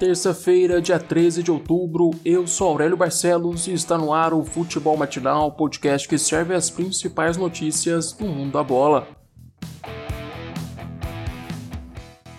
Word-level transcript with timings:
Terça-feira, 0.00 0.80
dia 0.80 0.98
13 0.98 1.42
de 1.42 1.50
outubro, 1.50 2.10
eu 2.24 2.46
sou 2.46 2.68
Aurélio 2.68 2.96
Barcelos 2.96 3.66
e 3.66 3.74
está 3.74 3.98
no 3.98 4.14
ar 4.14 4.32
o 4.32 4.42
Futebol 4.42 4.96
Matinal, 4.96 5.52
podcast 5.52 6.08
que 6.08 6.16
serve 6.16 6.54
as 6.54 6.70
principais 6.70 7.36
notícias 7.36 8.10
do 8.14 8.24
mundo 8.24 8.52
da 8.52 8.62
bola. 8.62 9.19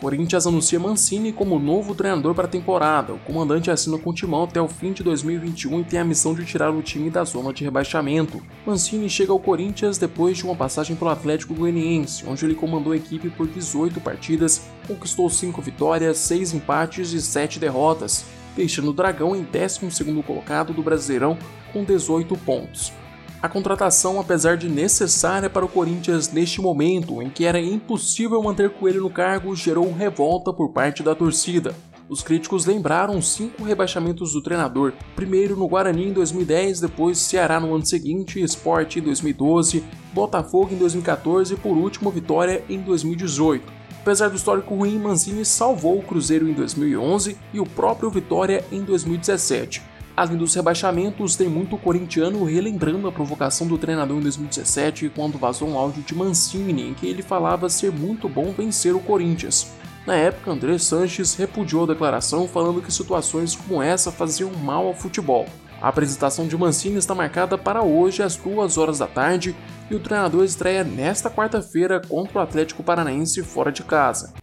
Corinthians 0.00 0.46
anuncia 0.46 0.78
Mancini 0.78 1.32
como 1.32 1.58
novo 1.58 1.92
treinador 1.92 2.32
para 2.32 2.44
a 2.44 2.50
temporada. 2.50 3.12
O 3.12 3.18
comandante 3.18 3.68
assina 3.68 3.98
com 3.98 4.10
o 4.10 4.14
Timão 4.14 4.44
até 4.44 4.62
o 4.62 4.68
fim 4.68 4.92
de 4.92 5.02
2021 5.02 5.80
e 5.80 5.84
tem 5.84 5.98
a 5.98 6.04
missão 6.04 6.34
de 6.34 6.44
tirar 6.44 6.70
o 6.70 6.80
time 6.82 7.10
da 7.10 7.24
zona 7.24 7.52
de 7.52 7.64
rebaixamento. 7.64 8.40
Mancini 8.64 9.10
chega 9.10 9.32
ao 9.32 9.40
Corinthians 9.40 9.98
depois 9.98 10.36
de 10.36 10.44
uma 10.44 10.54
passagem 10.54 10.94
pelo 10.94 11.10
Atlético 11.10 11.52
Goianiense, 11.52 12.24
onde 12.28 12.44
ele 12.44 12.54
comandou 12.54 12.92
a 12.92 12.96
equipe 12.96 13.28
por 13.28 13.48
18 13.48 14.00
partidas, 14.00 14.62
conquistou 14.86 15.28
5 15.28 15.60
vitórias, 15.60 16.16
6 16.18 16.54
empates 16.54 17.12
e 17.12 17.20
7 17.20 17.58
derrotas, 17.58 18.24
deixando 18.54 18.90
o 18.90 18.94
Dragão 18.94 19.34
em 19.34 19.44
12º 19.44 20.22
colocado 20.22 20.72
do 20.72 20.82
Brasileirão 20.82 21.36
com 21.72 21.82
18 21.82 22.36
pontos. 22.38 22.92
A 23.40 23.48
contratação, 23.48 24.18
apesar 24.18 24.56
de 24.56 24.68
necessária 24.68 25.48
para 25.48 25.64
o 25.64 25.68
Corinthians 25.68 26.32
neste 26.32 26.60
momento 26.60 27.22
em 27.22 27.30
que 27.30 27.44
era 27.44 27.60
impossível 27.60 28.42
manter 28.42 28.68
Coelho 28.68 29.00
no 29.00 29.10
cargo, 29.10 29.54
gerou 29.54 29.92
revolta 29.92 30.52
por 30.52 30.72
parte 30.72 31.04
da 31.04 31.14
torcida. 31.14 31.72
Os 32.08 32.20
críticos 32.20 32.66
lembraram 32.66 33.22
cinco 33.22 33.62
rebaixamentos 33.62 34.32
do 34.32 34.42
treinador, 34.42 34.92
primeiro 35.14 35.54
no 35.54 35.68
Guarani 35.68 36.08
em 36.08 36.12
2010, 36.12 36.80
depois 36.80 37.18
Ceará 37.18 37.60
no 37.60 37.72
ano 37.72 37.86
seguinte, 37.86 38.42
Sport 38.42 38.96
em 38.96 39.02
2012, 39.02 39.84
Botafogo 40.12 40.74
em 40.74 40.78
2014 40.78 41.54
e 41.54 41.56
por 41.56 41.76
último 41.76 42.10
Vitória 42.10 42.64
em 42.68 42.80
2018. 42.80 43.72
Apesar 44.00 44.30
do 44.30 44.36
histórico 44.36 44.74
ruim, 44.74 44.98
Mancini 44.98 45.44
salvou 45.44 45.98
o 45.98 46.02
Cruzeiro 46.02 46.48
em 46.48 46.54
2011 46.54 47.36
e 47.54 47.60
o 47.60 47.66
próprio 47.66 48.10
Vitória 48.10 48.64
em 48.72 48.82
2017. 48.82 49.97
Além 50.18 50.36
dos 50.36 50.52
rebaixamentos, 50.52 51.36
tem 51.36 51.48
muito 51.48 51.78
corintiano 51.78 52.42
relembrando 52.42 53.06
a 53.06 53.12
provocação 53.12 53.68
do 53.68 53.78
treinador 53.78 54.18
em 54.18 54.22
2017 54.22 55.12
quando 55.14 55.38
vazou 55.38 55.68
um 55.68 55.78
áudio 55.78 56.02
de 56.02 56.12
Mancini 56.12 56.88
em 56.88 56.92
que 56.92 57.06
ele 57.06 57.22
falava 57.22 57.68
ser 57.68 57.92
muito 57.92 58.28
bom 58.28 58.50
vencer 58.50 58.96
o 58.96 58.98
Corinthians. 58.98 59.70
Na 60.04 60.16
época, 60.16 60.50
André 60.50 60.76
Sanches 60.76 61.36
repudiou 61.36 61.84
a 61.84 61.86
declaração 61.86 62.48
falando 62.48 62.82
que 62.82 62.92
situações 62.92 63.54
como 63.54 63.80
essa 63.80 64.10
faziam 64.10 64.50
mal 64.50 64.88
ao 64.88 64.92
futebol. 64.92 65.46
A 65.80 65.86
apresentação 65.86 66.48
de 66.48 66.56
Mancini 66.56 66.96
está 66.96 67.14
marcada 67.14 67.56
para 67.56 67.84
hoje 67.84 68.20
às 68.20 68.34
2 68.34 68.76
horas 68.76 68.98
da 68.98 69.06
tarde 69.06 69.54
e 69.88 69.94
o 69.94 70.00
treinador 70.00 70.42
estreia 70.42 70.82
nesta 70.82 71.30
quarta-feira 71.30 72.02
contra 72.08 72.40
o 72.40 72.42
Atlético 72.42 72.82
Paranaense 72.82 73.40
fora 73.44 73.70
de 73.70 73.84
casa. 73.84 74.34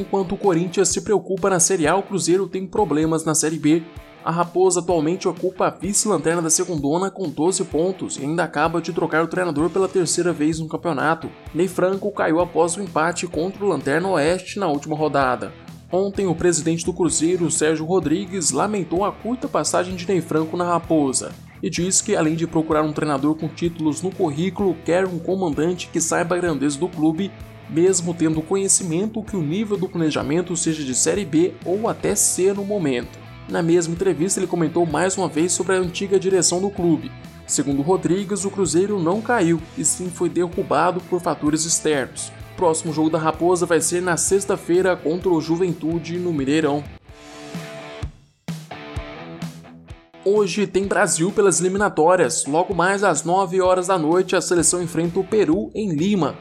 Enquanto 0.00 0.32
o 0.32 0.38
Corinthians 0.38 0.88
se 0.88 1.02
preocupa 1.02 1.50
na 1.50 1.60
Série 1.60 1.86
A, 1.86 1.94
o 1.94 2.02
Cruzeiro 2.02 2.48
tem 2.48 2.66
problemas 2.66 3.22
na 3.22 3.34
Série 3.34 3.58
B. 3.58 3.82
A 4.24 4.30
Raposa 4.30 4.80
atualmente 4.80 5.28
ocupa 5.28 5.66
a 5.66 5.70
vice-lanterna 5.70 6.40
da 6.40 6.48
segundona 6.48 7.10
com 7.10 7.28
12 7.28 7.64
pontos 7.64 8.16
e 8.16 8.22
ainda 8.22 8.42
acaba 8.42 8.80
de 8.80 8.94
trocar 8.94 9.22
o 9.22 9.28
treinador 9.28 9.68
pela 9.68 9.86
terceira 9.86 10.32
vez 10.32 10.58
no 10.58 10.68
campeonato. 10.68 11.28
Ney 11.54 11.68
Franco 11.68 12.10
caiu 12.12 12.40
após 12.40 12.78
o 12.78 12.82
empate 12.82 13.26
contra 13.26 13.62
o 13.62 13.68
Lanterna 13.68 14.08
Oeste 14.08 14.58
na 14.58 14.68
última 14.68 14.96
rodada. 14.96 15.52
Ontem, 15.92 16.26
o 16.26 16.34
presidente 16.34 16.82
do 16.82 16.94
Cruzeiro, 16.94 17.50
Sérgio 17.50 17.84
Rodrigues, 17.84 18.52
lamentou 18.52 19.04
a 19.04 19.12
curta 19.12 19.48
passagem 19.48 19.96
de 19.96 20.08
Ney 20.08 20.22
Franco 20.22 20.56
na 20.56 20.64
Raposa 20.64 21.30
e 21.62 21.68
diz 21.68 22.00
que, 22.00 22.16
além 22.16 22.36
de 22.36 22.46
procurar 22.46 22.82
um 22.82 22.92
treinador 22.92 23.34
com 23.34 23.48
títulos 23.48 24.00
no 24.00 24.10
currículo, 24.10 24.74
quer 24.82 25.04
um 25.04 25.18
comandante 25.18 25.90
que 25.92 26.00
saiba 26.00 26.36
a 26.36 26.38
grandeza 26.38 26.78
do 26.78 26.88
clube 26.88 27.30
mesmo 27.70 28.12
tendo 28.12 28.42
conhecimento 28.42 29.22
que 29.22 29.36
o 29.36 29.42
nível 29.42 29.76
do 29.76 29.88
planejamento 29.88 30.56
seja 30.56 30.82
de 30.82 30.94
Série 30.94 31.24
B 31.24 31.54
ou 31.64 31.88
até 31.88 32.14
C 32.14 32.52
no 32.52 32.64
momento. 32.64 33.18
Na 33.48 33.62
mesma 33.62 33.94
entrevista, 33.94 34.38
ele 34.38 34.46
comentou 34.46 34.86
mais 34.86 35.16
uma 35.16 35.28
vez 35.28 35.52
sobre 35.52 35.74
a 35.74 35.78
antiga 35.78 36.18
direção 36.18 36.60
do 36.60 36.70
clube. 36.70 37.10
Segundo 37.46 37.82
Rodrigues, 37.82 38.44
o 38.44 38.50
Cruzeiro 38.50 39.00
não 39.00 39.20
caiu 39.20 39.60
e 39.76 39.84
sim 39.84 40.08
foi 40.08 40.28
derrubado 40.28 41.00
por 41.08 41.20
fatores 41.20 41.64
externos. 41.64 42.32
O 42.52 42.56
próximo 42.56 42.92
jogo 42.92 43.10
da 43.10 43.18
Raposa 43.18 43.66
vai 43.66 43.80
ser 43.80 44.02
na 44.02 44.16
sexta-feira 44.16 44.96
contra 44.96 45.28
o 45.30 45.40
Juventude 45.40 46.16
no 46.18 46.32
Mineirão. 46.32 46.84
Hoje 50.24 50.66
tem 50.66 50.86
Brasil 50.86 51.32
pelas 51.32 51.60
eliminatórias. 51.60 52.44
Logo 52.46 52.74
mais 52.74 53.02
às 53.02 53.24
9 53.24 53.60
horas 53.60 53.86
da 53.86 53.98
noite, 53.98 54.36
a 54.36 54.40
seleção 54.40 54.82
enfrenta 54.82 55.18
o 55.18 55.24
Peru 55.24 55.72
em 55.74 55.90
Lima. 55.92 56.36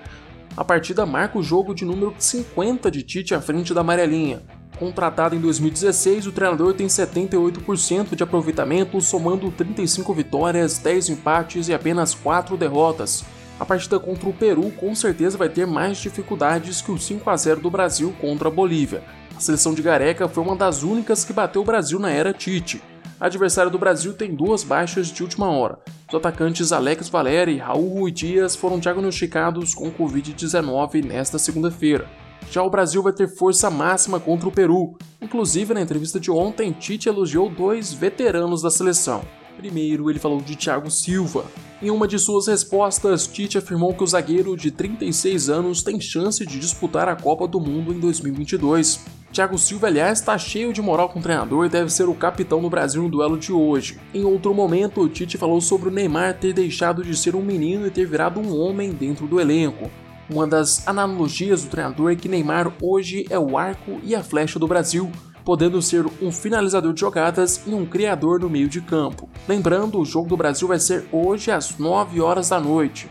A 0.57 0.63
partida 0.63 1.05
marca 1.05 1.37
o 1.37 1.43
jogo 1.43 1.73
de 1.73 1.85
número 1.85 2.13
50 2.17 2.91
de 2.91 3.03
Tite 3.03 3.33
à 3.33 3.41
frente 3.41 3.73
da 3.73 3.81
amarelinha. 3.81 4.41
Contratado 4.77 5.35
em 5.35 5.39
2016, 5.39 6.27
o 6.27 6.31
treinador 6.31 6.73
tem 6.73 6.87
78% 6.87 8.15
de 8.15 8.23
aproveitamento, 8.23 8.99
somando 9.01 9.51
35 9.51 10.13
vitórias, 10.13 10.77
10 10.77 11.09
empates 11.09 11.67
e 11.67 11.73
apenas 11.73 12.13
4 12.13 12.55
derrotas. 12.55 13.25
A 13.59 13.65
partida 13.65 13.99
contra 13.99 14.29
o 14.29 14.33
Peru 14.33 14.71
com 14.71 14.95
certeza 14.95 15.37
vai 15.37 15.49
ter 15.49 15.67
mais 15.67 15.97
dificuldades 15.97 16.81
que 16.81 16.91
o 16.91 16.97
5 16.97 17.29
a 17.29 17.35
0 17.35 17.59
do 17.59 17.69
Brasil 17.69 18.15
contra 18.21 18.47
a 18.47 18.51
Bolívia. 18.51 19.03
A 19.35 19.39
seleção 19.41 19.73
de 19.73 19.81
Gareca 19.81 20.29
foi 20.29 20.43
uma 20.43 20.55
das 20.55 20.81
únicas 20.81 21.25
que 21.25 21.33
bateu 21.33 21.61
o 21.61 21.65
Brasil 21.65 21.99
na 21.99 22.09
era 22.09 22.33
Tite. 22.33 22.81
A 23.19 23.25
adversária 23.25 23.69
do 23.69 23.77
Brasil 23.77 24.13
tem 24.13 24.33
duas 24.33 24.63
baixas 24.63 25.07
de 25.07 25.21
última 25.21 25.51
hora. 25.51 25.79
Os 26.07 26.15
atacantes 26.15 26.71
Alex 26.71 27.09
Valeri 27.09 27.55
e 27.55 27.57
Raul 27.57 27.99
Rui 27.99 28.11
Dias 28.11 28.55
foram 28.55 28.79
diagnosticados 28.79 29.75
com 29.75 29.91
Covid-19 29.91 31.03
nesta 31.03 31.37
segunda-feira. 31.37 32.07
Já 32.49 32.63
o 32.63 32.69
Brasil 32.69 33.03
vai 33.03 33.11
ter 33.11 33.27
força 33.27 33.69
máxima 33.69 34.21
contra 34.21 34.47
o 34.47 34.51
Peru. 34.51 34.97
Inclusive, 35.21 35.73
na 35.73 35.81
entrevista 35.81 36.17
de 36.17 36.31
ontem, 36.31 36.71
Tite 36.71 37.09
elogiou 37.09 37.49
dois 37.49 37.91
veteranos 37.91 38.61
da 38.61 38.71
seleção. 38.71 39.21
Primeiro, 39.57 40.09
ele 40.09 40.17
falou 40.17 40.39
de 40.39 40.55
Thiago 40.55 40.89
Silva. 40.89 41.43
Em 41.81 41.91
uma 41.91 42.07
de 42.07 42.17
suas 42.17 42.47
respostas, 42.47 43.27
Tite 43.27 43.57
afirmou 43.57 43.93
que 43.93 44.03
o 44.03 44.07
zagueiro 44.07 44.55
de 44.55 44.71
36 44.71 45.49
anos 45.49 45.83
tem 45.83 45.99
chance 45.99 46.45
de 46.45 46.57
disputar 46.57 47.09
a 47.09 47.17
Copa 47.17 47.45
do 47.45 47.59
Mundo 47.59 47.93
em 47.93 47.99
2022. 47.99 49.18
Thiago 49.31 49.59
Silva, 49.59 49.87
aliás, 49.87 50.19
está 50.19 50.37
cheio 50.39 50.73
de 50.73 50.81
moral 50.81 51.09
com 51.09 51.19
o 51.19 51.21
treinador 51.21 51.65
e 51.65 51.69
deve 51.69 51.91
ser 51.91 52.09
o 52.09 52.15
capitão 52.15 52.61
do 52.61 52.69
Brasil 52.69 53.03
no 53.03 53.09
duelo 53.09 53.37
de 53.37 53.53
hoje. 53.53 53.99
Em 54.11 54.25
outro 54.25 54.53
momento, 54.55 55.01
o 55.01 55.07
Tite 55.07 55.37
falou 55.37 55.61
sobre 55.61 55.89
o 55.89 55.91
Neymar 55.91 56.39
ter 56.39 56.51
deixado 56.51 57.03
de 57.03 57.15
ser 57.15 57.35
um 57.35 57.41
menino 57.41 57.85
e 57.85 57.91
ter 57.91 58.05
virado 58.05 58.39
um 58.39 58.59
homem 58.59 58.91
dentro 58.91 59.27
do 59.27 59.39
elenco. 59.39 59.89
Uma 60.27 60.47
das 60.47 60.87
analogias 60.87 61.63
do 61.63 61.69
treinador 61.69 62.11
é 62.11 62.15
que 62.15 62.27
Neymar 62.27 62.73
hoje 62.81 63.25
é 63.29 63.37
o 63.37 63.55
arco 63.55 63.99
e 64.03 64.15
a 64.15 64.23
flecha 64.23 64.57
do 64.57 64.67
Brasil, 64.67 65.11
podendo 65.45 65.79
ser 65.79 66.05
um 66.21 66.31
finalizador 66.31 66.91
de 66.91 66.99
jogadas 66.99 67.61
e 67.67 67.73
um 67.73 67.85
criador 67.85 68.39
no 68.39 68.49
meio 68.49 68.67
de 68.67 68.81
campo. 68.81 69.29
Lembrando, 69.47 69.99
o 69.99 70.05
jogo 70.05 70.27
do 70.27 70.37
Brasil 70.37 70.67
vai 70.67 70.79
ser 70.79 71.05
hoje 71.11 71.51
às 71.51 71.77
9 71.77 72.19
horas 72.19 72.49
da 72.49 72.59
noite. 72.59 73.07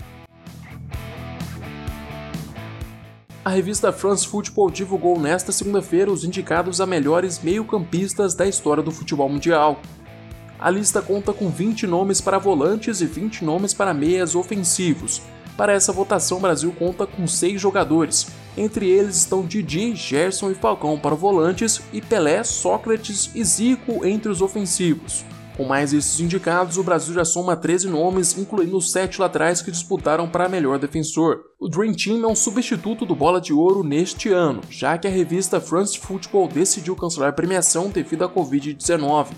A 3.49 3.51
revista 3.51 3.91
France 3.91 4.29
Football 4.29 4.71
divulgou 4.71 5.19
nesta 5.19 5.53
segunda-feira 5.53 6.13
os 6.13 6.23
indicados 6.23 6.83
a 6.83 6.87
melhores 6.87 7.43
meio-campistas 7.43 8.35
da 8.35 8.47
história 8.47 8.83
do 8.83 8.91
futebol 8.91 9.27
mundial. 9.27 9.81
A 10.59 10.69
lista 10.69 11.01
conta 11.01 11.33
com 11.33 11.49
20 11.49 11.87
nomes 11.87 12.21
para 12.21 12.37
volantes 12.37 13.01
e 13.01 13.07
20 13.07 13.47
nomes 13.47 13.73
para 13.73 13.95
meias 13.95 14.35
ofensivos. 14.35 15.23
Para 15.57 15.73
essa 15.73 15.95
votação, 15.95 16.37
o 16.37 16.41
Brasil 16.43 16.71
conta 16.79 17.07
com 17.07 17.27
6 17.27 17.59
jogadores. 17.59 18.27
Entre 18.55 18.87
eles 18.87 19.17
estão 19.17 19.47
Didi, 19.47 19.97
Gerson 19.97 20.51
e 20.51 20.55
Falcão 20.55 20.99
para 20.99 21.15
volantes 21.15 21.81
e 21.91 22.03
Pelé, 22.03 22.45
Sócrates 22.45 23.31
e 23.35 23.43
Zico 23.43 24.05
entre 24.05 24.31
os 24.31 24.43
ofensivos. 24.43 25.25
Com 25.59 25.65
mais 25.65 25.93
esses 25.93 26.21
indicados, 26.21 26.79
o 26.79 26.85
Brasil 26.85 27.13
já 27.13 27.25
soma 27.25 27.57
13 27.57 27.89
nomes, 27.89 28.39
incluindo 28.39 28.77
os 28.77 28.93
7 28.93 29.21
laterais 29.21 29.61
que 29.61 29.73
disputaram 29.73 30.29
para 30.29 30.49
melhor 30.49 30.79
defensor. 30.79 31.41
O 31.59 31.69
Dream 31.69 31.95
Team 31.95 32.23
é 32.23 32.29
um 32.29 32.37
substituto 32.37 33.05
do 33.05 33.17
Bola 33.17 33.41
de 33.41 33.53
Ouro 33.53 33.83
neste 33.83 34.29
ano, 34.29 34.61
já 34.71 34.97
que 34.97 35.09
a 35.09 35.11
revista 35.11 35.61
France 35.61 35.99
Football 35.99 36.47
decidiu 36.47 36.95
cancelar 36.95 37.31
a 37.31 37.33
premiação 37.33 37.91
devido 37.91 38.25
à 38.25 38.29
Covid-19. 38.29 39.31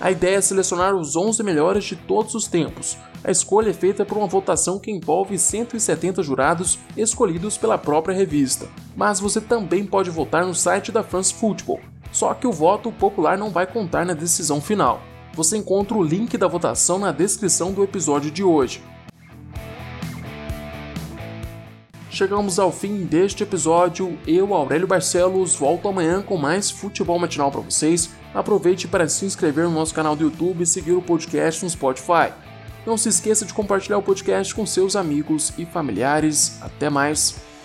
A 0.00 0.12
ideia 0.12 0.36
é 0.36 0.40
selecionar 0.40 0.94
os 0.94 1.16
11 1.16 1.42
melhores 1.42 1.82
de 1.82 1.96
todos 1.96 2.36
os 2.36 2.46
tempos. 2.46 2.96
A 3.24 3.32
escolha 3.32 3.70
é 3.70 3.74
feita 3.74 4.04
por 4.04 4.18
uma 4.18 4.28
votação 4.28 4.78
que 4.78 4.92
envolve 4.92 5.36
170 5.36 6.22
jurados 6.22 6.78
escolhidos 6.96 7.58
pela 7.58 7.76
própria 7.76 8.14
revista. 8.14 8.68
Mas 8.94 9.18
você 9.18 9.40
também 9.40 9.84
pode 9.84 10.10
votar 10.10 10.46
no 10.46 10.54
site 10.54 10.92
da 10.92 11.02
France 11.02 11.34
Football, 11.34 11.80
só 12.12 12.34
que 12.34 12.46
o 12.46 12.52
voto 12.52 12.92
popular 12.92 13.36
não 13.36 13.50
vai 13.50 13.66
contar 13.66 14.06
na 14.06 14.14
decisão 14.14 14.60
final 14.60 15.02
você 15.36 15.58
encontra 15.58 15.96
o 15.96 16.02
link 16.02 16.38
da 16.38 16.48
votação 16.48 16.98
na 16.98 17.12
descrição 17.12 17.70
do 17.70 17.84
episódio 17.84 18.30
de 18.30 18.42
hoje. 18.42 18.82
Chegamos 22.10 22.58
ao 22.58 22.72
fim 22.72 23.04
deste 23.04 23.42
episódio. 23.42 24.18
Eu, 24.26 24.54
Aurélio 24.54 24.86
Barcelos, 24.86 25.54
volto 25.54 25.86
amanhã 25.86 26.22
com 26.22 26.38
mais 26.38 26.70
futebol 26.70 27.18
matinal 27.18 27.52
para 27.52 27.60
vocês. 27.60 28.08
Aproveite 28.34 28.88
para 28.88 29.06
se 29.06 29.26
inscrever 29.26 29.64
no 29.64 29.72
nosso 29.72 29.94
canal 29.94 30.16
do 30.16 30.24
YouTube 30.24 30.62
e 30.62 30.66
seguir 30.66 30.92
o 30.92 31.02
podcast 31.02 31.62
no 31.62 31.70
Spotify. 31.70 32.32
Não 32.86 32.96
se 32.96 33.10
esqueça 33.10 33.44
de 33.44 33.52
compartilhar 33.52 33.98
o 33.98 34.02
podcast 34.02 34.54
com 34.54 34.64
seus 34.64 34.96
amigos 34.96 35.52
e 35.58 35.66
familiares. 35.66 36.56
Até 36.62 36.88
mais! 36.88 37.55